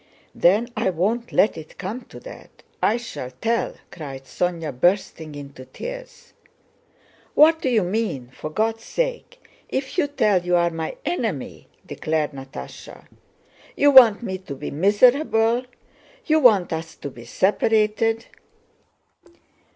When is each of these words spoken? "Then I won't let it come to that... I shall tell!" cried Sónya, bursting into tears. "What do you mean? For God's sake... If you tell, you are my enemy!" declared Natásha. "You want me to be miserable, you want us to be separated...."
"Then 0.33 0.67
I 0.75 0.89
won't 0.89 1.31
let 1.31 1.55
it 1.59 1.77
come 1.77 2.01
to 2.05 2.19
that... 2.21 2.63
I 2.81 2.97
shall 2.97 3.29
tell!" 3.39 3.75
cried 3.91 4.23
Sónya, 4.23 4.79
bursting 4.79 5.35
into 5.35 5.63
tears. 5.65 6.33
"What 7.35 7.61
do 7.61 7.69
you 7.69 7.83
mean? 7.83 8.31
For 8.33 8.49
God's 8.49 8.83
sake... 8.83 9.47
If 9.69 9.99
you 9.99 10.07
tell, 10.07 10.41
you 10.43 10.55
are 10.55 10.71
my 10.71 10.97
enemy!" 11.05 11.67
declared 11.85 12.31
Natásha. 12.31 13.05
"You 13.77 13.91
want 13.91 14.23
me 14.23 14.39
to 14.39 14.55
be 14.55 14.71
miserable, 14.71 15.65
you 16.25 16.39
want 16.39 16.73
us 16.73 16.95
to 16.95 17.11
be 17.11 17.23
separated...." 17.25 18.25